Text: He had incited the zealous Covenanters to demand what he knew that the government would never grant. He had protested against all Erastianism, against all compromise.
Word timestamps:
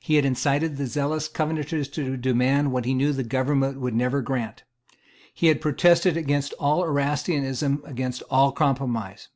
He 0.00 0.16
had 0.16 0.24
incited 0.24 0.76
the 0.76 0.88
zealous 0.88 1.28
Covenanters 1.28 1.86
to 1.90 2.16
demand 2.16 2.72
what 2.72 2.84
he 2.84 2.94
knew 2.94 3.12
that 3.12 3.22
the 3.22 3.22
government 3.28 3.78
would 3.78 3.94
never 3.94 4.20
grant. 4.20 4.64
He 5.32 5.46
had 5.46 5.60
protested 5.60 6.16
against 6.16 6.52
all 6.54 6.82
Erastianism, 6.82 7.82
against 7.84 8.24
all 8.28 8.50
compromise. 8.50 9.28